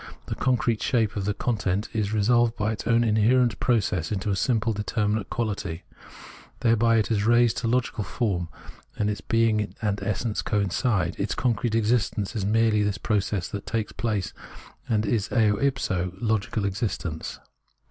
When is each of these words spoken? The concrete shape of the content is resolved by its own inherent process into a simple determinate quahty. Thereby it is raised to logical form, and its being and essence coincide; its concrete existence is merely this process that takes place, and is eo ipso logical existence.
The 0.25 0.33
concrete 0.33 0.81
shape 0.81 1.15
of 1.15 1.25
the 1.25 1.35
content 1.35 1.87
is 1.93 2.11
resolved 2.11 2.55
by 2.57 2.71
its 2.71 2.87
own 2.87 3.03
inherent 3.03 3.59
process 3.59 4.11
into 4.11 4.31
a 4.31 4.35
simple 4.35 4.73
determinate 4.73 5.29
quahty. 5.29 5.83
Thereby 6.61 6.95
it 6.97 7.11
is 7.11 7.23
raised 7.25 7.57
to 7.57 7.67
logical 7.67 8.03
form, 8.03 8.49
and 8.97 9.11
its 9.11 9.21
being 9.21 9.75
and 9.79 10.01
essence 10.01 10.41
coincide; 10.41 11.15
its 11.19 11.35
concrete 11.35 11.75
existence 11.75 12.35
is 12.35 12.43
merely 12.47 12.81
this 12.81 12.97
process 12.97 13.47
that 13.49 13.67
takes 13.67 13.91
place, 13.91 14.33
and 14.89 15.05
is 15.05 15.29
eo 15.33 15.59
ipso 15.59 16.13
logical 16.19 16.65
existence. 16.65 17.37